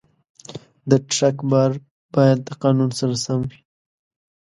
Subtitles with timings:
[0.89, 1.71] د ټرک بار
[2.15, 3.59] باید د قانون سره سم وي.